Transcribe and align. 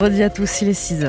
Redis 0.00 0.22
à 0.22 0.30
tous, 0.30 0.62
il 0.62 0.68
est 0.68 0.74
6 0.74 1.04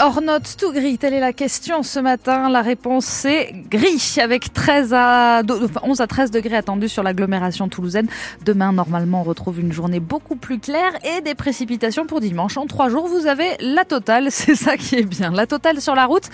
or 0.00 0.20
not 0.22 0.40
tout 0.58 0.72
gris 0.72 0.98
Telle 0.98 1.14
est 1.14 1.20
la 1.20 1.32
question 1.32 1.82
ce 1.82 1.98
matin. 1.98 2.48
La 2.48 2.62
réponse 2.62 3.04
c'est 3.04 3.52
gris 3.70 4.16
avec 4.20 4.52
13 4.52 4.92
à 4.94 5.42
11 5.82 6.00
à 6.00 6.06
13 6.06 6.30
degrés 6.30 6.56
attendus 6.56 6.88
sur 6.88 7.02
l'agglomération 7.02 7.68
toulousaine. 7.68 8.08
Demain, 8.44 8.72
normalement, 8.72 9.20
on 9.20 9.24
retrouve 9.24 9.60
une 9.60 9.72
journée 9.72 10.00
beaucoup 10.00 10.36
plus 10.36 10.58
claire 10.58 10.92
et 11.04 11.20
des 11.20 11.34
précipitations 11.34 12.06
pour 12.06 12.20
dimanche. 12.20 12.56
En 12.56 12.66
trois 12.66 12.88
jours, 12.88 13.06
vous 13.06 13.26
avez 13.26 13.56
la 13.60 13.84
totale. 13.84 14.28
C'est 14.30 14.54
ça 14.54 14.76
qui 14.76 14.96
est 14.96 15.02
bien. 15.02 15.30
La 15.30 15.46
totale 15.46 15.80
sur 15.80 15.94
la 15.94 16.06
route, 16.06 16.28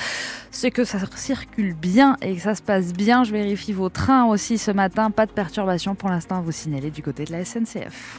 c'est 0.51 0.71
que 0.71 0.85
ça 0.85 0.99
circule 1.17 1.75
bien 1.75 2.17
et 2.23 2.37
que 2.37 2.43
ça 2.43 2.55
se 2.55 2.63
passe 2.63 2.93
bien. 2.93 3.25
Je 3.25 3.33
vérifie 3.33 3.73
vos 3.73 3.89
trains 3.89 4.27
aussi 4.27 4.59
ce 4.59 4.71
matin. 4.71 5.11
Pas 5.11 5.27
de 5.27 5.33
perturbations 5.33 5.95
pour 5.95 6.11
l'instant 6.11 6.39
à 6.39 6.41
vous 6.41 6.53
signaler 6.53 6.91
du 6.91 7.03
côté 7.03 7.25
de 7.25 7.33
la 7.33 7.45
SNCF. 7.45 8.19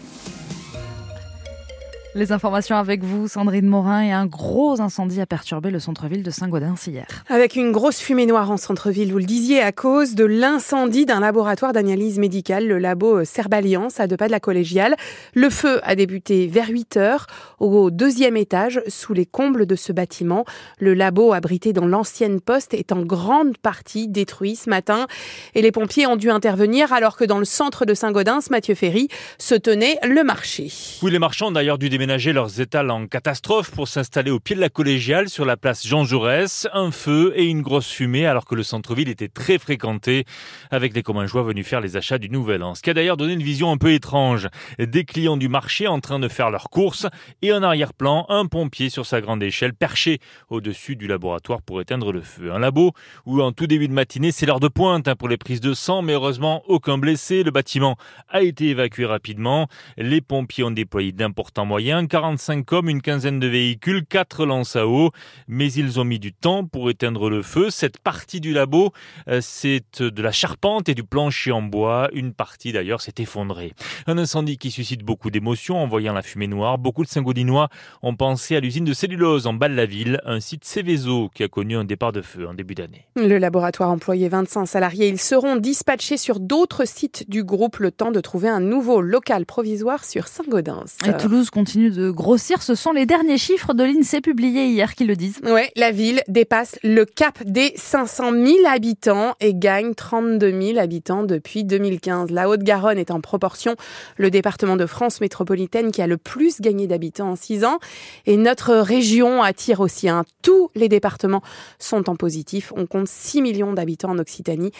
Les 2.15 2.31
informations 2.31 2.75
avec 2.75 3.03
vous, 3.03 3.27
Sandrine 3.27 3.65
Morin, 3.65 4.03
et 4.03 4.11
un 4.11 4.27
gros 4.27 4.79
incendie 4.79 5.19
a 5.19 5.25
perturbé 5.25 5.71
le 5.71 5.79
centre-ville 5.79 6.21
de 6.21 6.29
Saint-Gaudens 6.29 6.75
hier. 6.85 7.07
Avec 7.27 7.55
une 7.55 7.71
grosse 7.71 7.99
fumée 7.99 8.27
noire 8.27 8.51
en 8.51 8.57
centre-ville, 8.57 9.11
vous 9.11 9.17
le 9.17 9.23
disiez, 9.23 9.61
à 9.61 9.71
cause 9.71 10.13
de 10.13 10.23
l'incendie 10.23 11.07
d'un 11.07 11.21
laboratoire 11.21 11.73
d'analyse 11.73 12.19
médicale, 12.19 12.67
le 12.67 12.77
labo 12.77 13.25
Cerballiance, 13.25 13.99
à 13.99 14.05
deux 14.05 14.15
pas 14.15 14.27
de 14.27 14.31
la 14.31 14.39
collégiale. 14.39 14.95
Le 15.33 15.49
feu 15.49 15.79
a 15.81 15.95
débuté 15.95 16.45
vers 16.45 16.67
8 16.67 16.97
heures 16.97 17.25
au 17.59 17.89
deuxième 17.89 18.37
étage, 18.37 18.83
sous 18.87 19.13
les 19.13 19.25
combles 19.25 19.65
de 19.65 19.75
ce 19.75 19.91
bâtiment. 19.91 20.45
Le 20.77 20.93
labo 20.93 21.33
abrité 21.33 21.73
dans 21.73 21.87
l'ancienne 21.87 22.41
poste 22.41 22.75
est 22.75 22.91
en 22.91 23.01
grande 23.01 23.57
partie 23.57 24.07
détruit 24.07 24.55
ce 24.55 24.69
matin 24.69 25.07
et 25.55 25.63
les 25.63 25.71
pompiers 25.71 26.05
ont 26.05 26.17
dû 26.17 26.29
intervenir 26.29 26.93
alors 26.93 27.17
que 27.17 27.23
dans 27.23 27.39
le 27.39 27.45
centre 27.45 27.85
de 27.85 27.95
Saint-Gaudens, 27.95 28.51
Mathieu 28.51 28.75
Ferry, 28.75 29.07
se 29.39 29.55
tenait 29.55 29.97
le 30.03 30.23
marché. 30.23 30.71
Oui, 31.01 31.09
les 31.09 31.17
marchands 31.17 31.49
d'ailleurs 31.49 31.79
dû 31.79 31.89
déménager 32.03 32.33
leurs 32.33 32.59
étals 32.59 32.91
en 32.91 33.07
catastrophe 33.07 33.71
pour 33.71 33.87
s'installer 33.87 34.29
au 34.29 34.41
pied 34.41 34.57
de 34.57 34.59
la 34.59 34.67
collégiale 34.67 35.29
sur 35.29 35.45
la 35.45 35.55
place 35.55 35.87
Jean 35.87 36.03
Jaurès. 36.03 36.67
Un 36.73 36.91
feu 36.91 37.31
et 37.37 37.45
une 37.45 37.61
grosse 37.61 37.89
fumée 37.89 38.25
alors 38.25 38.43
que 38.43 38.55
le 38.55 38.63
centre-ville 38.63 39.07
était 39.07 39.29
très 39.29 39.57
fréquenté 39.57 40.25
avec 40.69 40.91
des 40.91 41.01
communs 41.01 41.27
joie 41.27 41.43
venus 41.43 41.65
faire 41.65 41.79
les 41.79 41.95
achats 41.95 42.17
du 42.17 42.29
Nouvel 42.29 42.61
An. 42.61 42.75
Ce 42.75 42.81
qui 42.81 42.89
a 42.89 42.93
d'ailleurs 42.93 43.15
donné 43.15 43.31
une 43.31 43.41
vision 43.41 43.71
un 43.71 43.77
peu 43.77 43.93
étrange. 43.93 44.49
Des 44.79 45.05
clients 45.05 45.37
du 45.37 45.47
marché 45.47 45.87
en 45.87 46.01
train 46.01 46.19
de 46.19 46.27
faire 46.27 46.49
leurs 46.49 46.69
courses 46.69 47.07
et 47.41 47.53
en 47.53 47.63
arrière-plan, 47.63 48.25
un 48.27 48.47
pompier 48.47 48.89
sur 48.89 49.05
sa 49.05 49.21
grande 49.21 49.41
échelle 49.41 49.73
perché 49.73 50.19
au-dessus 50.49 50.97
du 50.97 51.07
laboratoire 51.07 51.61
pour 51.61 51.79
éteindre 51.79 52.11
le 52.11 52.19
feu. 52.19 52.51
Un 52.51 52.59
labo 52.59 52.91
où 53.25 53.41
en 53.41 53.53
tout 53.53 53.65
début 53.65 53.87
de 53.87 53.93
matinée, 53.93 54.33
c'est 54.33 54.45
l'heure 54.45 54.59
de 54.59 54.67
pointe 54.67 55.07
hein, 55.07 55.15
pour 55.15 55.29
les 55.29 55.37
prises 55.37 55.61
de 55.61 55.73
sang, 55.73 56.01
mais 56.01 56.11
heureusement 56.11 56.63
aucun 56.67 56.97
blessé. 56.97 57.43
Le 57.43 57.51
bâtiment 57.51 57.95
a 58.27 58.41
été 58.41 58.67
évacué 58.67 59.05
rapidement. 59.05 59.69
Les 59.95 60.19
pompiers 60.19 60.65
ont 60.65 60.71
déployé 60.71 61.13
d'importants 61.13 61.65
moyens, 61.65 61.92
45 62.01 62.71
hommes, 62.73 62.89
une 62.89 63.01
quinzaine 63.01 63.39
de 63.39 63.47
véhicules, 63.47 64.03
4 64.05 64.45
lances 64.45 64.75
à 64.75 64.87
eau, 64.87 65.11
mais 65.47 65.71
ils 65.71 65.99
ont 65.99 66.03
mis 66.03 66.19
du 66.19 66.33
temps 66.33 66.65
pour 66.65 66.89
éteindre 66.89 67.29
le 67.29 67.41
feu. 67.41 67.69
Cette 67.69 67.99
partie 67.99 68.39
du 68.39 68.51
labo, 68.51 68.91
euh, 69.27 69.39
c'est 69.41 70.01
de 70.01 70.21
la 70.21 70.31
charpente 70.31 70.89
et 70.89 70.95
du 70.95 71.03
plancher 71.03 71.51
en 71.51 71.61
bois. 71.61 72.09
Une 72.13 72.33
partie 72.33 72.71
d'ailleurs 72.71 73.01
s'est 73.01 73.13
effondrée. 73.19 73.73
Un 74.07 74.17
incendie 74.17 74.57
qui 74.57 74.71
suscite 74.71 75.03
beaucoup 75.03 75.29
d'émotions 75.29 75.77
en 75.77 75.87
voyant 75.87 76.13
la 76.13 76.23
fumée 76.23 76.47
noire. 76.47 76.77
Beaucoup 76.77 77.03
de 77.03 77.09
Saint-Gaudinois 77.09 77.69
ont 78.01 78.15
pensé 78.15 78.55
à 78.55 78.59
l'usine 78.59 78.85
de 78.85 78.93
cellulose 78.93 79.45
en 79.45 79.53
bas 79.53 79.69
de 79.69 79.75
la 79.75 79.85
ville, 79.85 80.19
un 80.25 80.39
site 80.39 80.65
Céveso 80.65 81.29
qui 81.33 81.43
a 81.43 81.47
connu 81.47 81.77
un 81.77 81.83
départ 81.83 82.11
de 82.11 82.21
feu 82.21 82.47
en 82.47 82.53
début 82.53 82.75
d'année. 82.75 83.07
Le 83.15 83.37
laboratoire 83.37 83.91
employait 83.91 84.29
25 84.29 84.65
salariés. 84.65 85.09
Ils 85.09 85.19
seront 85.19 85.57
dispatchés 85.57 86.17
sur 86.17 86.39
d'autres 86.39 86.85
sites 86.85 87.29
du 87.29 87.43
groupe 87.43 87.77
le 87.77 87.91
temps 87.91 88.11
de 88.11 88.19
trouver 88.19 88.49
un 88.49 88.59
nouveau 88.59 89.01
local 89.01 89.45
provisoire 89.45 90.05
sur 90.05 90.27
Saint-Gaudens. 90.27 90.97
Et 91.05 91.15
Toulouse 91.17 91.49
continue 91.49 91.82
de 91.91 92.11
grossir. 92.11 92.61
Ce 92.61 92.75
sont 92.75 92.91
les 92.91 93.05
derniers 93.05 93.37
chiffres 93.37 93.73
de 93.73 93.83
l'INSEE 93.83 94.21
publiés 94.21 94.67
hier 94.67 94.95
qui 94.95 95.05
le 95.05 95.15
disent. 95.15 95.39
Ouais, 95.43 95.71
la 95.75 95.91
ville 95.91 96.21
dépasse 96.27 96.77
le 96.83 97.05
cap 97.05 97.43
des 97.43 97.73
500 97.75 98.31
000 98.31 98.47
habitants 98.67 99.35
et 99.39 99.53
gagne 99.53 99.93
32 99.93 100.61
000 100.61 100.79
habitants 100.79 101.23
depuis 101.23 101.63
2015. 101.63 102.31
La 102.31 102.49
Haute-Garonne 102.49 102.97
est 102.97 103.11
en 103.11 103.21
proportion 103.21 103.75
le 104.17 104.31
département 104.31 104.75
de 104.75 104.85
France 104.85 105.21
métropolitaine 105.21 105.91
qui 105.91 106.01
a 106.01 106.07
le 106.07 106.17
plus 106.17 106.61
gagné 106.61 106.87
d'habitants 106.87 107.31
en 107.31 107.35
6 107.35 107.65
ans. 107.65 107.79
Et 108.25 108.37
notre 108.37 108.75
région 108.75 109.41
attire 109.41 109.79
aussi. 109.79 110.09
Hein. 110.09 110.23
Tous 110.41 110.69
les 110.75 110.89
départements 110.89 111.41
sont 111.79 112.09
en 112.09 112.15
positif. 112.15 112.73
On 112.75 112.85
compte 112.85 113.07
6 113.07 113.41
millions 113.41 113.73
d'habitants 113.73 114.11
en 114.11 114.19
Occitanie. 114.19 114.71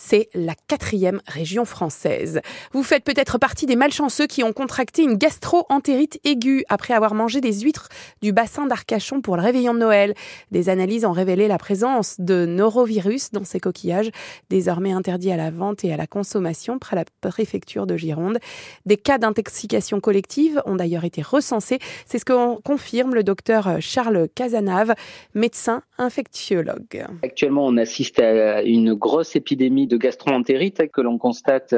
C'est 0.00 0.28
la 0.32 0.54
quatrième 0.68 1.20
région 1.26 1.64
française. 1.64 2.40
Vous 2.72 2.84
faites 2.84 3.02
peut-être 3.02 3.36
partie 3.36 3.66
des 3.66 3.74
malchanceux 3.74 4.28
qui 4.28 4.44
ont 4.44 4.52
contracté 4.52 5.02
une 5.02 5.16
gastro-entérite 5.16 6.20
aiguë 6.22 6.64
après 6.68 6.94
avoir 6.94 7.14
mangé 7.14 7.40
des 7.40 7.52
huîtres 7.62 7.88
du 8.22 8.32
bassin 8.32 8.66
d'Arcachon 8.66 9.20
pour 9.20 9.36
le 9.36 9.42
réveillon 9.42 9.74
de 9.74 9.80
Noël. 9.80 10.14
Des 10.52 10.68
analyses 10.68 11.04
ont 11.04 11.10
révélé 11.10 11.48
la 11.48 11.58
présence 11.58 12.14
de 12.20 12.46
norovirus 12.46 13.32
dans 13.32 13.42
ces 13.42 13.58
coquillages, 13.58 14.10
désormais 14.50 14.92
interdits 14.92 15.32
à 15.32 15.36
la 15.36 15.50
vente 15.50 15.84
et 15.84 15.92
à 15.92 15.96
la 15.96 16.06
consommation 16.06 16.78
près 16.78 16.94
la 16.94 17.04
préfecture 17.20 17.88
de 17.88 17.96
Gironde. 17.96 18.38
Des 18.86 18.98
cas 18.98 19.18
d'intoxication 19.18 19.98
collective 19.98 20.62
ont 20.64 20.76
d'ailleurs 20.76 21.04
été 21.04 21.22
recensés. 21.22 21.80
C'est 22.06 22.20
ce 22.20 22.24
que 22.24 22.60
confirme 22.60 23.16
le 23.16 23.24
docteur 23.24 23.78
Charles 23.80 24.28
Casanave, 24.32 24.94
médecin 25.34 25.82
infectiologue. 25.98 27.04
Actuellement, 27.24 27.66
on 27.66 27.76
assiste 27.76 28.20
à 28.20 28.62
une 28.62 28.94
grosse 28.94 29.34
épidémie 29.34 29.87
de 29.88 29.96
gastroentérite 29.96 30.90
que 30.92 31.00
l'on 31.00 31.18
constate 31.18 31.74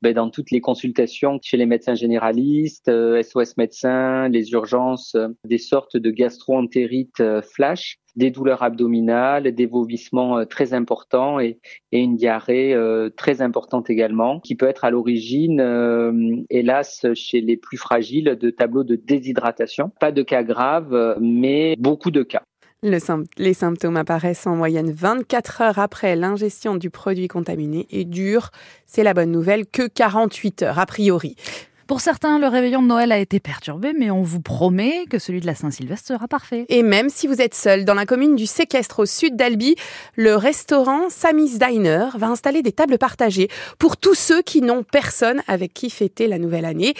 ben, 0.00 0.14
dans 0.14 0.30
toutes 0.30 0.50
les 0.50 0.60
consultations 0.60 1.38
chez 1.42 1.56
les 1.56 1.66
médecins 1.66 1.94
généralistes, 1.94 2.90
SOS 3.22 3.56
médecins, 3.56 4.28
les 4.28 4.52
urgences, 4.52 5.16
des 5.44 5.58
sortes 5.58 5.96
de 5.96 6.10
gastroentérite 6.10 7.22
flash, 7.42 7.98
des 8.16 8.30
douleurs 8.30 8.62
abdominales, 8.62 9.52
des 9.52 9.66
vomissements 9.66 10.44
très 10.46 10.72
importants 10.72 11.40
et, 11.40 11.58
et 11.92 12.00
une 12.00 12.16
diarrhée 12.16 12.76
très 13.16 13.42
importante 13.42 13.90
également, 13.90 14.40
qui 14.40 14.54
peut 14.54 14.68
être 14.68 14.84
à 14.84 14.90
l'origine, 14.90 16.44
hélas, 16.50 17.06
chez 17.14 17.40
les 17.40 17.56
plus 17.56 17.76
fragiles, 17.76 18.36
de 18.40 18.50
tableaux 18.50 18.84
de 18.84 18.96
déshydratation. 18.96 19.90
Pas 20.00 20.12
de 20.12 20.22
cas 20.22 20.42
graves, 20.42 21.16
mais 21.20 21.76
beaucoup 21.78 22.10
de 22.10 22.22
cas. 22.22 22.42
Le, 22.84 22.98
les 23.38 23.54
symptômes 23.54 23.96
apparaissent 23.96 24.46
en 24.46 24.54
moyenne 24.54 24.92
24 24.92 25.62
heures 25.62 25.78
après 25.80 26.14
l'ingestion 26.14 26.76
du 26.76 26.90
produit 26.90 27.26
contaminé 27.26 27.88
et 27.90 28.04
durent, 28.04 28.52
c'est 28.86 29.02
la 29.02 29.14
bonne 29.14 29.32
nouvelle, 29.32 29.66
que 29.66 29.88
48 29.88 30.62
heures 30.62 30.78
a 30.78 30.86
priori. 30.86 31.34
Pour 31.88 32.02
certains, 32.02 32.38
le 32.38 32.48
réveillon 32.48 32.82
de 32.82 32.86
Noël 32.86 33.12
a 33.12 33.18
été 33.18 33.40
perturbé, 33.40 33.94
mais 33.98 34.10
on 34.10 34.20
vous 34.20 34.42
promet 34.42 35.06
que 35.08 35.18
celui 35.18 35.40
de 35.40 35.46
la 35.46 35.54
Saint-Sylvestre 35.54 36.08
sera 36.08 36.28
parfait. 36.28 36.66
Et 36.68 36.82
même 36.82 37.08
si 37.08 37.26
vous 37.26 37.40
êtes 37.40 37.54
seul, 37.54 37.86
dans 37.86 37.94
la 37.94 38.04
commune 38.04 38.36
du 38.36 38.44
Séquestre 38.44 38.98
au 38.98 39.06
sud 39.06 39.36
d'Albi, 39.36 39.74
le 40.14 40.36
restaurant 40.36 41.08
Sammy's 41.08 41.58
Diner 41.58 42.08
va 42.14 42.26
installer 42.26 42.60
des 42.60 42.72
tables 42.72 42.98
partagées 42.98 43.48
pour 43.78 43.96
tous 43.96 44.14
ceux 44.14 44.42
qui 44.42 44.60
n'ont 44.60 44.82
personne 44.82 45.42
avec 45.48 45.72
qui 45.72 45.88
fêter 45.88 46.26
la 46.26 46.38
nouvelle 46.38 46.66
année. 46.66 46.92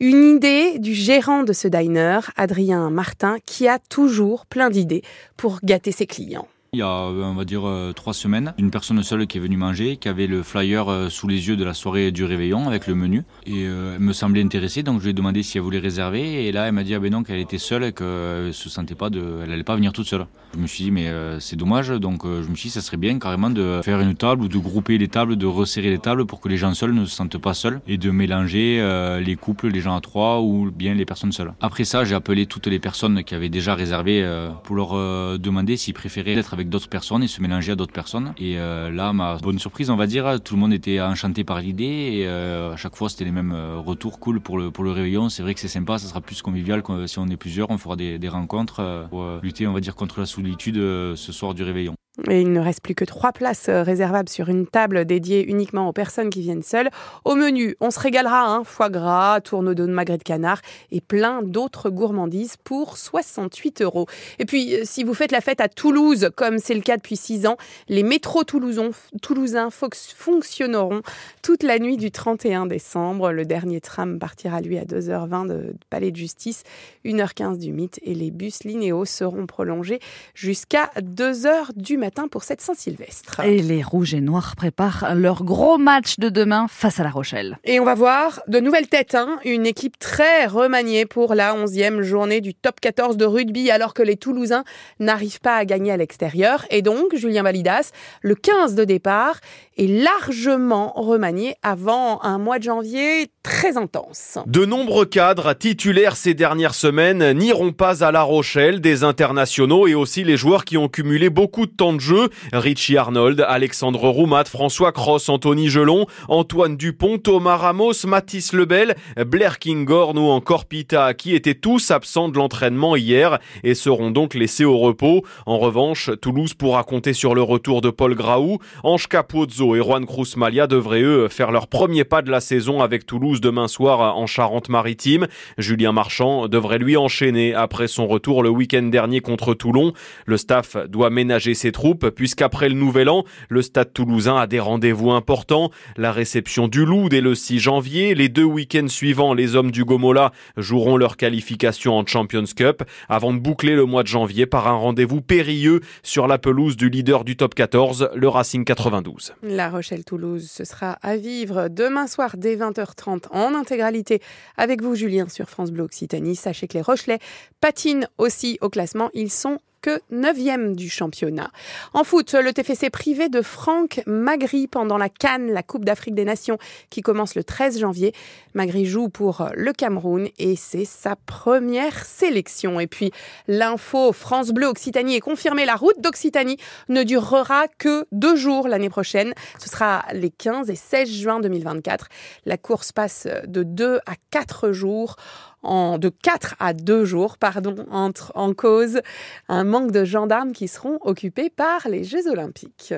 Une 0.00 0.34
idée 0.34 0.80
du 0.80 0.94
gérant 0.94 1.44
de 1.44 1.52
ce 1.52 1.68
diner, 1.68 2.18
Adrien 2.36 2.90
Martin, 2.90 3.36
qui 3.46 3.68
a 3.68 3.78
toujours 3.78 4.46
plein 4.46 4.68
d'idées 4.68 5.02
pour 5.36 5.60
gâter 5.62 5.92
ses 5.92 6.08
clients. 6.08 6.48
Il 6.74 6.78
y 6.78 6.82
a, 6.82 6.88
on 6.88 7.34
va 7.34 7.44
dire, 7.44 7.62
trois 7.94 8.12
semaines, 8.14 8.52
une 8.58 8.72
personne 8.72 9.00
seule 9.04 9.28
qui 9.28 9.38
est 9.38 9.40
venue 9.40 9.56
manger, 9.56 9.96
qui 9.96 10.08
avait 10.08 10.26
le 10.26 10.42
flyer 10.42 11.06
sous 11.08 11.28
les 11.28 11.46
yeux 11.46 11.56
de 11.56 11.62
la 11.62 11.72
soirée 11.72 12.10
du 12.10 12.24
réveillon 12.24 12.66
avec 12.66 12.88
le 12.88 12.96
menu. 12.96 13.22
Et 13.46 13.62
elle 13.62 14.00
me 14.00 14.12
semblait 14.12 14.42
intéressée, 14.42 14.82
donc 14.82 14.98
je 14.98 15.04
lui 15.04 15.10
ai 15.10 15.14
demandé 15.14 15.44
si 15.44 15.56
elle 15.56 15.62
voulait 15.62 15.78
réserver. 15.78 16.46
Et 16.46 16.50
là, 16.50 16.66
elle 16.66 16.72
m'a 16.72 16.82
dit 16.82 16.96
ah 16.96 16.98
ben 16.98 17.12
non, 17.12 17.22
qu'elle 17.22 17.38
était 17.38 17.58
seule 17.58 17.84
et 17.84 17.92
qu'elle 17.92 18.52
se 18.52 18.68
sentait 18.68 18.96
pas 18.96 19.08
de, 19.08 19.42
elle 19.44 19.52
allait 19.52 19.62
pas 19.62 19.76
venir 19.76 19.92
toute 19.92 20.06
seule. 20.06 20.26
Je 20.52 20.58
me 20.58 20.66
suis 20.66 20.82
dit 20.82 20.90
mais 20.90 21.08
c'est 21.38 21.54
dommage, 21.54 21.90
donc 21.90 22.24
je 22.24 22.48
me 22.48 22.56
suis 22.56 22.70
dit 22.70 22.74
ça 22.74 22.80
serait 22.80 22.96
bien 22.96 23.20
carrément 23.20 23.50
de 23.50 23.80
faire 23.84 24.00
une 24.00 24.16
table 24.16 24.42
ou 24.42 24.48
de 24.48 24.58
grouper 24.58 24.98
les 24.98 25.08
tables, 25.08 25.36
de 25.36 25.46
resserrer 25.46 25.90
les 25.90 25.98
tables 26.00 26.26
pour 26.26 26.40
que 26.40 26.48
les 26.48 26.56
gens 26.56 26.74
seuls 26.74 26.92
ne 26.92 27.04
se 27.04 27.14
sentent 27.14 27.38
pas 27.38 27.54
seuls 27.54 27.80
et 27.86 27.98
de 27.98 28.10
mélanger 28.10 28.84
les 29.24 29.36
couples, 29.36 29.68
les 29.68 29.80
gens 29.80 29.94
à 29.94 30.00
trois 30.00 30.40
ou 30.40 30.72
bien 30.72 30.94
les 30.94 31.04
personnes 31.04 31.32
seules. 31.32 31.52
Après 31.60 31.84
ça, 31.84 32.02
j'ai 32.02 32.16
appelé 32.16 32.46
toutes 32.46 32.66
les 32.66 32.80
personnes 32.80 33.22
qui 33.22 33.36
avaient 33.36 33.48
déjà 33.48 33.76
réservé 33.76 34.28
pour 34.64 34.74
leur 34.74 35.38
demander 35.38 35.76
s'ils 35.76 35.94
préféraient 35.94 36.32
être 36.32 36.52
avec 36.52 36.63
d'autres 36.64 36.88
personnes 36.88 37.22
et 37.22 37.28
se 37.28 37.40
mélanger 37.40 37.72
à 37.72 37.76
d'autres 37.76 37.92
personnes. 37.92 38.34
Et 38.38 38.58
euh, 38.58 38.90
là, 38.90 39.12
ma 39.12 39.36
bonne 39.36 39.58
surprise, 39.58 39.90
on 39.90 39.96
va 39.96 40.06
dire, 40.06 40.40
tout 40.42 40.54
le 40.54 40.60
monde 40.60 40.72
était 40.72 41.00
enchanté 41.00 41.44
par 41.44 41.60
l'idée 41.60 41.84
et 41.84 42.26
euh, 42.26 42.72
à 42.72 42.76
chaque 42.76 42.96
fois 42.96 43.08
c'était 43.08 43.24
les 43.24 43.32
mêmes 43.32 43.52
euh, 43.52 43.78
retours 43.78 44.18
cool 44.20 44.40
pour 44.40 44.58
le, 44.58 44.70
pour 44.70 44.84
le 44.84 44.90
réveillon. 44.90 45.28
C'est 45.28 45.42
vrai 45.42 45.54
que 45.54 45.60
c'est 45.60 45.68
sympa, 45.68 45.98
ça 45.98 46.08
sera 46.08 46.20
plus 46.20 46.42
convivial 46.42 46.82
si 47.06 47.18
on 47.18 47.26
est 47.28 47.36
plusieurs, 47.36 47.70
on 47.70 47.78
fera 47.78 47.96
des, 47.96 48.18
des 48.18 48.28
rencontres 48.28 49.06
pour 49.10 49.26
lutter, 49.42 49.66
on 49.66 49.72
va 49.72 49.80
dire, 49.80 49.94
contre 49.94 50.20
la 50.20 50.26
solitude 50.26 50.76
ce 50.76 51.32
soir 51.32 51.54
du 51.54 51.62
réveillon. 51.62 51.94
Et 52.30 52.42
il 52.42 52.52
ne 52.52 52.60
reste 52.60 52.80
plus 52.80 52.94
que 52.94 53.04
trois 53.04 53.32
places 53.32 53.68
euh, 53.68 53.82
réservables 53.82 54.28
sur 54.28 54.48
une 54.48 54.68
table 54.68 55.04
dédiée 55.04 55.44
uniquement 55.44 55.88
aux 55.88 55.92
personnes 55.92 56.30
qui 56.30 56.42
viennent 56.42 56.62
seules. 56.62 56.88
Au 57.24 57.34
menu, 57.34 57.74
on 57.80 57.90
se 57.90 57.98
régalera, 57.98 58.46
hein, 58.46 58.62
foie 58.62 58.88
gras, 58.88 59.40
tourneau 59.40 59.74
de 59.74 59.84
magret 59.84 60.18
de 60.18 60.22
canard 60.22 60.60
et 60.92 61.00
plein 61.00 61.42
d'autres 61.42 61.90
gourmandises 61.90 62.56
pour 62.62 62.98
68 62.98 63.82
euros. 63.82 64.06
Et 64.38 64.44
puis, 64.44 64.76
euh, 64.76 64.82
si 64.84 65.02
vous 65.02 65.12
faites 65.12 65.32
la 65.32 65.40
fête 65.40 65.60
à 65.60 65.68
Toulouse, 65.68 66.30
comme 66.36 66.58
c'est 66.58 66.74
le 66.74 66.82
cas 66.82 66.96
depuis 66.96 67.16
six 67.16 67.46
ans, 67.46 67.56
les 67.88 68.04
métros 68.04 68.44
toulousains, 68.44 69.70
fonctionneront 69.70 71.02
toute 71.42 71.64
la 71.64 71.80
nuit 71.80 71.96
du 71.96 72.12
31 72.12 72.66
décembre. 72.66 73.32
Le 73.32 73.44
dernier 73.44 73.80
tram 73.80 74.20
partira, 74.20 74.60
lui, 74.60 74.78
à 74.78 74.84
2h20 74.84 75.48
de 75.48 75.74
Palais 75.90 76.12
de 76.12 76.16
Justice, 76.16 76.62
1h15 77.04 77.58
du 77.58 77.72
Mythe 77.72 77.98
et 78.04 78.14
les 78.14 78.30
bus 78.30 78.62
linéaux 78.62 79.04
seront 79.04 79.46
prolongés 79.46 79.98
jusqu'à 80.34 80.92
2h 81.00 81.72
du 81.74 81.96
matin 81.96 82.03
matin 82.04 82.28
pour 82.28 82.42
cette 82.42 82.60
Saint-Sylvestre. 82.60 83.40
Et 83.40 83.62
les 83.62 83.82
Rouges 83.82 84.12
et 84.12 84.20
Noirs 84.20 84.56
préparent 84.56 85.14
leur 85.14 85.42
gros 85.42 85.78
match 85.78 86.18
de 86.18 86.28
demain 86.28 86.66
face 86.68 87.00
à 87.00 87.02
La 87.02 87.08
Rochelle. 87.08 87.58
Et 87.64 87.80
on 87.80 87.84
va 87.86 87.94
voir 87.94 88.42
de 88.46 88.60
nouvelles 88.60 88.88
têtes, 88.88 89.14
hein. 89.14 89.38
une 89.46 89.64
équipe 89.64 89.98
très 89.98 90.44
remaniée 90.44 91.06
pour 91.06 91.34
la 91.34 91.54
11e 91.54 92.02
journée 92.02 92.42
du 92.42 92.52
top 92.52 92.78
14 92.78 93.16
de 93.16 93.24
rugby 93.24 93.70
alors 93.70 93.94
que 93.94 94.02
les 94.02 94.16
Toulousains 94.16 94.64
n'arrivent 95.00 95.40
pas 95.40 95.56
à 95.56 95.64
gagner 95.64 95.92
à 95.92 95.96
l'extérieur. 95.96 96.66
Et 96.68 96.82
donc, 96.82 97.14
Julien 97.14 97.42
Validas, 97.42 97.92
le 98.20 98.34
15 98.34 98.74
de 98.74 98.84
départ, 98.84 99.40
est 99.78 99.86
largement 99.86 100.92
remanié 100.96 101.54
avant 101.62 102.22
un 102.22 102.36
mois 102.36 102.58
de 102.58 102.64
janvier 102.64 103.30
très 103.44 103.76
intense. 103.76 104.38
De 104.46 104.64
nombreux 104.64 105.04
cadres 105.04 105.52
titulaires 105.52 106.16
ces 106.16 106.34
dernières 106.34 106.74
semaines 106.74 107.32
n'iront 107.32 107.72
pas 107.72 108.02
à 108.02 108.10
La 108.10 108.22
Rochelle, 108.22 108.80
des 108.80 109.04
internationaux 109.04 109.86
et 109.86 109.94
aussi 109.94 110.24
les 110.24 110.38
joueurs 110.38 110.64
qui 110.64 110.78
ont 110.78 110.88
cumulé 110.88 111.28
beaucoup 111.28 111.66
de 111.66 111.70
temps 111.70 111.92
de 111.92 112.00
jeu. 112.00 112.30
Richie 112.52 112.96
Arnold, 112.96 113.44
Alexandre 113.46 114.08
Roumat, 114.08 114.46
François 114.46 114.92
Cross, 114.92 115.28
Anthony 115.28 115.68
Gelon, 115.68 116.06
Antoine 116.28 116.76
Dupont, 116.76 117.18
Thomas 117.18 117.58
Ramos, 117.58 118.06
Mathis 118.06 118.54
Lebel, 118.54 118.96
Blair 119.26 119.58
Kingorn 119.58 120.18
ou 120.18 120.30
encore 120.30 120.64
Pita, 120.64 121.12
qui 121.12 121.34
étaient 121.34 121.54
tous 121.54 121.90
absents 121.90 122.30
de 122.30 122.38
l'entraînement 122.38 122.96
hier 122.96 123.38
et 123.62 123.74
seront 123.74 124.10
donc 124.10 124.34
laissés 124.34 124.64
au 124.64 124.78
repos. 124.78 125.22
En 125.44 125.58
revanche, 125.58 126.10
Toulouse 126.22 126.54
pourra 126.54 126.82
compter 126.82 127.12
sur 127.12 127.34
le 127.34 127.42
retour 127.42 127.82
de 127.82 127.90
Paul 127.90 128.14
Graou. 128.14 128.58
Ange 128.82 129.06
Capozzo 129.06 129.76
et 129.76 129.82
Juan 129.82 130.06
Cruz 130.06 130.34
Malia 130.36 130.66
devraient 130.66 131.02
eux 131.02 131.28
faire 131.28 131.52
leur 131.52 131.66
premier 131.66 132.04
pas 132.04 132.22
de 132.22 132.30
la 132.30 132.40
saison 132.40 132.80
avec 132.80 133.04
Toulouse 133.04 133.33
demain 133.40 133.68
soir 133.68 134.16
en 134.16 134.26
Charente-Maritime. 134.26 135.26
Julien 135.58 135.92
Marchand 135.92 136.48
devrait 136.48 136.78
lui 136.78 136.96
enchaîner 136.96 137.54
après 137.54 137.88
son 137.88 138.06
retour 138.06 138.42
le 138.42 138.50
week-end 138.50 138.82
dernier 138.82 139.20
contre 139.20 139.54
Toulon. 139.54 139.92
Le 140.26 140.36
staff 140.36 140.76
doit 140.88 141.10
ménager 141.10 141.54
ses 141.54 141.72
troupes 141.72 142.10
puisqu'après 142.10 142.68
le 142.68 142.74
Nouvel 142.74 143.08
An, 143.08 143.24
le 143.48 143.62
Stade 143.62 143.92
toulousain 143.92 144.36
a 144.36 144.46
des 144.46 144.60
rendez-vous 144.60 145.10
importants. 145.10 145.70
La 145.96 146.12
réception 146.12 146.68
du 146.68 146.84
Loup 146.84 147.08
dès 147.08 147.20
le 147.20 147.34
6 147.34 147.58
janvier. 147.58 148.14
Les 148.14 148.28
deux 148.28 148.44
week-ends 148.44 148.88
suivants, 148.88 149.34
les 149.34 149.56
hommes 149.56 149.70
du 149.70 149.84
Gomola 149.84 150.32
joueront 150.56 150.96
leur 150.96 151.16
qualification 151.16 151.96
en 151.96 152.06
Champions 152.06 152.44
Cup 152.56 152.82
avant 153.08 153.32
de 153.32 153.38
boucler 153.38 153.74
le 153.74 153.84
mois 153.84 154.02
de 154.02 154.08
janvier 154.08 154.46
par 154.46 154.68
un 154.68 154.76
rendez-vous 154.76 155.20
périlleux 155.20 155.80
sur 156.02 156.26
la 156.26 156.38
pelouse 156.38 156.76
du 156.76 156.88
leader 156.88 157.24
du 157.24 157.36
top 157.36 157.54
14, 157.54 158.10
le 158.14 158.28
Racing 158.28 158.64
92. 158.64 159.34
La 159.42 159.70
Rochelle-Toulouse, 159.70 160.48
ce 160.50 160.64
sera 160.64 160.92
à 161.02 161.16
vivre 161.16 161.68
demain 161.68 162.06
soir 162.06 162.36
dès 162.36 162.56
20h30 162.56 163.23
en 163.30 163.54
intégralité 163.54 164.20
avec 164.56 164.82
vous, 164.82 164.94
Julien, 164.94 165.28
sur 165.28 165.48
France 165.48 165.70
Bleu 165.70 165.84
Occitanie. 165.84 166.36
Sachez 166.36 166.68
que 166.68 166.74
les 166.74 166.82
Rochelais 166.82 167.18
patinent 167.60 168.06
aussi 168.18 168.58
au 168.60 168.68
classement. 168.68 169.10
Ils 169.14 169.30
sont 169.30 169.58
que 169.84 170.00
9e 170.10 170.74
du 170.74 170.88
championnat. 170.88 171.50
En 171.92 172.04
foot, 172.04 172.32
le 172.32 172.54
TFC 172.54 172.88
privé 172.88 173.28
de 173.28 173.42
Franck 173.42 174.00
Magri 174.06 174.66
pendant 174.66 174.96
la 174.96 175.10
Cannes, 175.10 175.52
la 175.52 175.62
Coupe 175.62 175.84
d'Afrique 175.84 176.14
des 176.14 176.24
Nations, 176.24 176.56
qui 176.88 177.02
commence 177.02 177.34
le 177.34 177.44
13 177.44 177.80
janvier. 177.80 178.14
Magri 178.54 178.86
joue 178.86 179.10
pour 179.10 179.50
le 179.54 179.74
Cameroun 179.74 180.30
et 180.38 180.56
c'est 180.56 180.86
sa 180.86 181.16
première 181.16 182.06
sélection. 182.06 182.80
Et 182.80 182.86
puis, 182.86 183.10
l'info 183.46 184.14
France 184.14 184.52
Bleu 184.52 184.68
Occitanie 184.68 185.16
est 185.16 185.20
confirmée. 185.20 185.66
La 185.66 185.76
route 185.76 186.00
d'Occitanie 186.00 186.56
ne 186.88 187.02
durera 187.02 187.68
que 187.76 188.06
deux 188.10 188.36
jours 188.36 188.68
l'année 188.68 188.88
prochaine. 188.88 189.34
Ce 189.58 189.68
sera 189.68 190.06
les 190.14 190.30
15 190.30 190.70
et 190.70 190.76
16 190.76 191.10
juin 191.10 191.40
2024. 191.40 192.08
La 192.46 192.56
course 192.56 192.90
passe 192.90 193.28
de 193.44 193.62
2 193.62 193.98
à 194.06 194.14
4 194.30 194.72
jours 194.72 195.16
en, 195.64 195.98
de 195.98 196.08
4 196.08 196.56
à 196.60 196.72
2 196.72 197.04
jours, 197.04 197.38
pardon, 197.38 197.74
entre 197.90 198.32
en 198.34 198.54
cause 198.54 199.00
un 199.48 199.64
manque 199.64 199.90
de 199.90 200.04
gendarmes 200.04 200.52
qui 200.52 200.68
seront 200.68 200.98
occupés 201.02 201.50
par 201.50 201.88
les 201.88 202.04
Jeux 202.04 202.28
Olympiques 202.28 202.94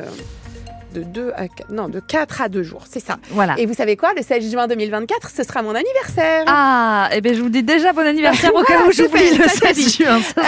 de 0.94 1.02
2 1.02 1.32
à 1.36 1.48
4, 1.48 1.70
non, 1.70 1.88
de 1.88 2.00
4 2.00 2.42
à 2.42 2.48
2 2.48 2.62
jours, 2.62 2.84
c'est 2.88 3.00
ça. 3.00 3.16
Voilà. 3.30 3.58
Et 3.58 3.66
vous 3.66 3.74
savez 3.74 3.96
quoi, 3.96 4.12
le 4.16 4.22
16 4.22 4.50
juin 4.50 4.66
2024, 4.66 5.30
ce 5.30 5.42
sera 5.42 5.62
mon 5.62 5.74
anniversaire. 5.74 6.44
Ah, 6.46 7.08
et 7.12 7.18
eh 7.18 7.20
bien 7.20 7.34
je 7.34 7.40
vous 7.40 7.48
dis 7.48 7.62
déjà 7.62 7.92
bon 7.92 8.06
anniversaire 8.06 8.54
au 8.54 8.62
cas 8.62 8.86
où 8.86 8.92
j'oublie 8.92 9.36
le 9.36 9.48
16 9.48 9.96
juin. 9.96 10.20
Ça, 10.20 10.42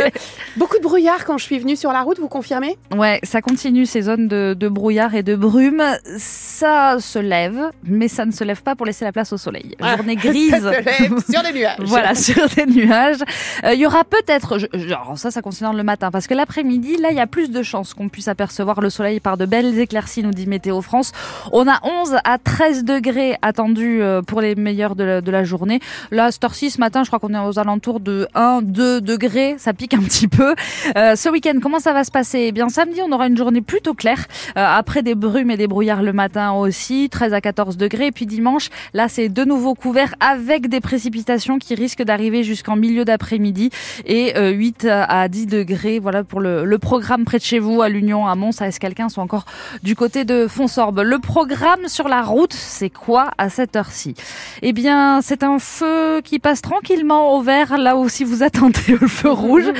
euh. 0.00 0.08
Beaucoup 0.56 0.76
de 0.76 0.82
brouillard 0.82 1.24
quand 1.24 1.38
je 1.38 1.44
suis 1.44 1.58
venue 1.58 1.76
sur 1.76 1.92
la 1.92 2.02
route, 2.02 2.18
vous 2.18 2.28
confirmez? 2.28 2.76
Ouais, 2.94 3.20
ça 3.22 3.40
continue 3.40 3.86
ces 3.86 4.02
zones 4.02 4.28
de, 4.28 4.54
de, 4.58 4.68
brouillard 4.68 5.14
et 5.14 5.22
de 5.22 5.34
brume. 5.34 5.82
Ça 6.18 6.96
se 7.00 7.18
lève, 7.18 7.70
mais 7.84 8.08
ça 8.08 8.26
ne 8.26 8.32
se 8.32 8.44
lève 8.44 8.62
pas 8.62 8.74
pour 8.74 8.86
laisser 8.86 9.04
la 9.04 9.12
place 9.12 9.32
au 9.32 9.38
soleil. 9.38 9.76
Ah, 9.80 9.96
Journée 9.96 10.16
grise. 10.16 10.50
ça 10.50 10.58
se 10.58 10.84
lève 10.84 11.24
sur 11.30 11.42
des 11.42 11.52
nuages. 11.52 11.76
voilà, 11.86 12.14
sur 12.14 12.48
des 12.48 12.66
nuages. 12.66 13.20
Euh, 13.64 13.74
il 13.74 13.80
y 13.80 13.86
aura 13.86 14.04
peut-être, 14.04 14.58
genre 14.58 15.14
ça, 15.16 15.30
ça 15.30 15.42
concerne 15.42 15.76
le 15.76 15.82
matin, 15.82 16.10
parce 16.10 16.26
que 16.26 16.34
l'après-midi, 16.34 16.96
là, 16.98 17.10
il 17.10 17.16
y 17.16 17.20
a 17.20 17.26
plus 17.26 17.50
de 17.50 17.62
chances 17.62 17.94
qu'on 17.94 18.08
puisse 18.08 18.28
apercevoir 18.28 18.80
le 18.80 18.90
soleil 18.90 19.20
par 19.20 19.36
de 19.36 19.46
belles 19.46 19.78
éclaircies, 19.92 20.22
nous 20.22 20.30
dit 20.30 20.46
Météo 20.46 20.80
France. 20.80 21.12
On 21.52 21.68
a 21.68 21.78
11 21.82 22.16
à 22.24 22.38
13 22.38 22.84
degrés 22.84 23.36
attendus 23.42 24.00
euh, 24.00 24.22
pour 24.22 24.40
les 24.40 24.54
meilleurs 24.54 24.96
de 24.96 25.04
la, 25.04 25.44
journée. 25.44 25.80
Là, 26.10 26.30
cette 26.30 26.44
heure 26.44 26.54
ce 26.54 26.80
matin, 26.80 27.02
je 27.02 27.10
crois 27.10 27.18
qu'on 27.18 27.34
est 27.34 27.46
aux 27.46 27.58
alentours 27.58 28.00
de 28.00 28.26
1, 28.34 28.62
2 28.62 29.02
degrés. 29.02 29.56
Ça 29.58 29.74
pique 29.74 29.92
un 29.92 30.00
petit 30.00 30.28
peu. 30.28 30.54
Euh, 30.96 31.14
ce 31.14 31.28
week-end, 31.28 31.58
comment 31.60 31.78
ça 31.78 31.92
va 31.92 32.04
se 32.04 32.10
passer? 32.10 32.46
Eh 32.48 32.52
bien, 32.52 32.70
samedi, 32.70 33.00
on 33.06 33.12
aura 33.12 33.26
une 33.26 33.36
journée 33.36 33.60
plutôt 33.60 33.92
claire. 33.92 34.26
Euh, 34.56 34.64
après 34.66 35.02
des 35.02 35.14
brumes 35.14 35.50
et 35.50 35.58
des 35.58 35.66
brouillards 35.66 36.02
le 36.02 36.14
matin 36.14 36.52
aussi, 36.52 37.10
13 37.10 37.34
à 37.34 37.42
14 37.42 37.76
degrés. 37.76 38.12
puis 38.12 38.24
dimanche, 38.24 38.70
là, 38.94 39.08
c'est 39.08 39.28
de 39.28 39.44
nouveau 39.44 39.74
couvert 39.74 40.14
avec 40.20 40.68
des 40.68 40.80
précipitations 40.80 41.58
qui 41.58 41.74
risquent 41.74 42.04
d'arriver 42.04 42.44
jusqu'en 42.44 42.76
milieu 42.76 43.04
d'après-midi 43.04 43.68
et 44.06 44.32
8 44.40 44.86
à 44.86 45.28
10 45.28 45.46
degrés. 45.48 45.98
Voilà 45.98 46.24
pour 46.24 46.40
le, 46.40 46.64
le 46.64 46.78
programme 46.78 47.24
près 47.26 47.38
de 47.38 47.42
chez 47.42 47.58
vous, 47.58 47.82
à 47.82 47.90
l'Union, 47.90 48.26
à 48.26 48.34
Mons, 48.36 48.62
à 48.62 48.68
Escalquin, 48.68 49.10
sont 49.10 49.20
encore 49.20 49.44
du 49.82 49.96
côté 49.96 50.24
de 50.24 50.46
Fonsorbe. 50.46 51.00
Le 51.00 51.18
programme 51.18 51.88
sur 51.88 52.08
la 52.08 52.22
route, 52.22 52.52
c'est 52.52 52.90
quoi 52.90 53.30
à 53.38 53.48
cette 53.48 53.76
heure-ci? 53.76 54.14
Eh 54.62 54.72
bien, 54.72 55.20
c'est 55.22 55.42
un 55.42 55.58
feu 55.58 56.20
qui 56.22 56.38
passe 56.38 56.62
tranquillement 56.62 57.34
au 57.36 57.42
vert, 57.42 57.78
là 57.78 57.96
où 57.96 58.08
si 58.08 58.24
vous 58.24 58.42
attendez 58.42 58.96
le 59.00 59.08
feu 59.08 59.30
rouge, 59.32 59.70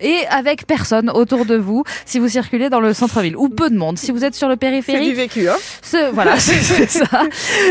et 0.00 0.26
avec 0.30 0.66
personne 0.66 1.10
autour 1.10 1.44
de 1.44 1.56
vous, 1.56 1.84
si 2.04 2.18
vous 2.18 2.28
circulez 2.28 2.70
dans 2.70 2.80
le 2.80 2.92
centre-ville, 2.94 3.36
ou 3.36 3.48
peu 3.48 3.70
de 3.70 3.76
monde. 3.76 3.98
Si 3.98 4.12
vous 4.12 4.24
êtes 4.24 4.34
sur 4.34 4.48
le 4.48 4.56
périphérique... 4.56 5.02
C'est 5.02 5.10
du 5.10 5.16
vécu, 5.16 5.48
hein 5.48 5.56
ce, 5.82 6.12
Voilà, 6.12 6.36
c'est 6.38 6.88
ça. 6.88 7.22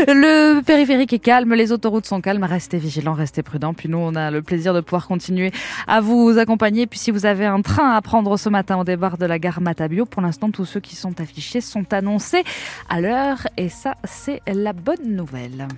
Le 0.06 0.60
périphérique 0.60 1.12
est 1.12 1.18
calme, 1.18 1.54
les 1.54 1.72
autoroutes 1.72 2.06
sont 2.06 2.20
calmes, 2.20 2.44
restez 2.44 2.78
vigilants, 2.78 3.14
restez 3.14 3.42
prudents. 3.42 3.74
Puis 3.74 3.88
nous, 3.88 3.98
on 3.98 4.14
a 4.14 4.30
le 4.30 4.42
plaisir 4.42 4.74
de 4.74 4.80
pouvoir 4.80 5.06
continuer 5.06 5.52
à 5.86 6.00
vous 6.00 6.38
accompagner. 6.38 6.86
Puis 6.86 6.98
si 6.98 7.10
vous 7.10 7.26
avez 7.26 7.46
un 7.46 7.62
train 7.62 7.92
à 7.92 8.00
prendre 8.02 8.36
ce 8.36 8.48
matin 8.48 8.78
au 8.78 8.84
départ 8.84 9.18
de 9.18 9.26
la 9.26 9.38
gare 9.38 9.60
Matabio, 9.60 10.06
pour 10.06 10.22
l'instant, 10.22 10.50
tous 10.50 10.64
ceux 10.64 10.80
qui 10.80 10.96
sont 10.96 11.20
affichés 11.20 11.60
sont 11.70 11.92
annoncés 11.92 12.00
annoncé 12.10 12.42
à 12.88 13.00
l'heure 13.00 13.46
et 13.56 13.68
ça 13.68 13.94
c'est 14.04 14.40
la 14.46 14.72
bonne 14.72 15.14
nouvelle. 15.14 15.68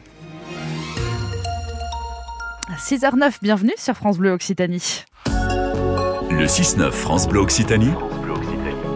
6h09, 2.78 3.34
bienvenue 3.42 3.74
sur 3.76 3.94
France 3.94 4.18
Bleu 4.18 4.30
Occitanie. 4.30 5.04
Le 5.26 6.46
6-9 6.46 6.90
France 6.90 7.28
Bleu 7.28 7.40
Occitanie, 7.40 7.92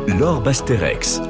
Laure 0.09 0.41
Basterex. 0.41 1.21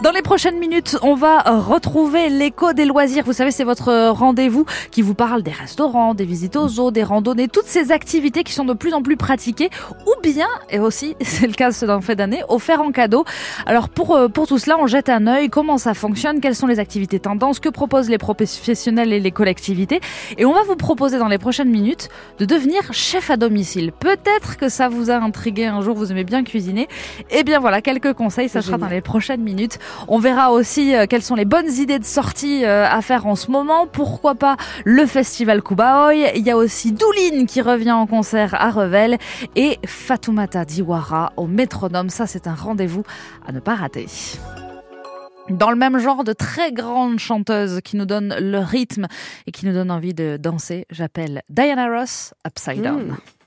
Dans 0.00 0.12
les 0.12 0.22
prochaines 0.22 0.60
minutes, 0.60 0.96
on 1.02 1.16
va 1.16 1.40
retrouver 1.40 2.28
l'écho 2.28 2.72
des 2.72 2.84
loisirs. 2.84 3.24
Vous 3.26 3.32
savez, 3.32 3.50
c'est 3.50 3.64
votre 3.64 4.10
rendez-vous 4.10 4.64
qui 4.92 5.02
vous 5.02 5.14
parle 5.14 5.42
des 5.42 5.50
restaurants, 5.50 6.14
des 6.14 6.24
visites 6.24 6.54
aux 6.54 6.68
zoos, 6.68 6.92
des 6.92 7.02
randonnées, 7.02 7.48
toutes 7.48 7.66
ces 7.66 7.90
activités 7.90 8.44
qui 8.44 8.52
sont 8.52 8.64
de 8.64 8.74
plus 8.74 8.94
en 8.94 9.02
plus 9.02 9.16
pratiquées 9.16 9.70
ou 10.06 10.12
bien, 10.22 10.46
et 10.70 10.78
aussi, 10.78 11.16
c'est 11.20 11.48
le 11.48 11.52
cas 11.52 11.72
d'un 11.72 12.00
fait 12.00 12.14
d'année, 12.14 12.44
offertes 12.48 12.80
en 12.80 12.92
cadeau. 12.92 13.24
Alors 13.66 13.88
pour, 13.88 14.14
euh, 14.14 14.28
pour 14.28 14.46
tout 14.46 14.58
cela, 14.58 14.76
on 14.78 14.86
jette 14.86 15.08
un 15.08 15.26
œil, 15.26 15.48
comment 15.48 15.78
ça 15.78 15.94
fonctionne, 15.94 16.40
quelles 16.40 16.54
sont 16.54 16.68
les 16.68 16.78
activités 16.78 17.18
tendances, 17.18 17.58
que 17.58 17.68
proposent 17.68 18.08
les 18.08 18.18
professionnels 18.18 19.12
et 19.12 19.18
les 19.18 19.32
collectivités? 19.32 20.00
Et 20.36 20.44
on 20.44 20.52
va 20.52 20.62
vous 20.62 20.76
proposer 20.76 21.18
dans 21.18 21.28
les 21.28 21.38
prochaines 21.38 21.70
minutes 21.70 22.08
de 22.38 22.44
devenir 22.44 22.92
chef 22.92 23.30
à 23.32 23.36
domicile. 23.36 23.90
Peut-être 23.90 24.58
que 24.58 24.68
ça 24.68 24.88
vous 24.88 25.10
a 25.10 25.16
intrigué 25.16 25.66
un 25.66 25.80
jour, 25.80 25.96
vous 25.96 26.12
aimez 26.12 26.24
bien 26.24 26.44
cuisiner. 26.44 26.86
Eh 27.32 27.42
bien 27.42 27.58
voilà, 27.58 27.82
quelques 27.82 28.12
conseils, 28.12 28.48
ça 28.48 28.62
sera 28.62 28.78
dans 28.78 28.86
les 28.86 29.00
prochaines 29.00 29.42
minutes. 29.42 29.80
On 30.08 30.18
verra 30.18 30.52
aussi 30.52 30.94
euh, 30.94 31.06
quelles 31.08 31.22
sont 31.22 31.34
les 31.34 31.44
bonnes 31.44 31.70
idées 31.70 31.98
de 31.98 32.04
sortie 32.04 32.64
euh, 32.64 32.86
à 32.88 33.02
faire 33.02 33.26
en 33.26 33.36
ce 33.36 33.50
moment. 33.50 33.86
Pourquoi 33.86 34.34
pas 34.34 34.56
le 34.84 35.06
festival 35.06 35.62
Kubaoy. 35.62 36.30
Il 36.36 36.46
y 36.46 36.50
a 36.50 36.56
aussi 36.56 36.92
Douline 36.92 37.46
qui 37.46 37.60
revient 37.60 37.92
en 37.92 38.06
concert 38.06 38.54
à 38.54 38.70
Revel 38.70 39.18
et 39.56 39.78
Fatoumata 39.86 40.64
Diwara 40.64 41.32
au 41.36 41.46
métronome. 41.46 42.08
Ça, 42.08 42.26
c'est 42.26 42.46
un 42.46 42.54
rendez-vous 42.54 43.02
à 43.46 43.52
ne 43.52 43.60
pas 43.60 43.74
rater. 43.74 44.06
Dans 45.50 45.70
le 45.70 45.76
même 45.76 45.98
genre 45.98 46.24
de 46.24 46.34
très 46.34 46.72
grandes 46.72 47.18
chanteuses 47.18 47.80
qui 47.82 47.96
nous 47.96 48.04
donnent 48.04 48.36
le 48.38 48.58
rythme 48.58 49.06
et 49.46 49.52
qui 49.52 49.64
nous 49.64 49.72
donnent 49.72 49.90
envie 49.90 50.12
de 50.12 50.36
danser, 50.38 50.84
j'appelle 50.90 51.42
Diana 51.48 51.88
Ross 51.88 52.34
Upside 52.46 52.82
Down. 52.82 53.08
Mmh. 53.08 53.37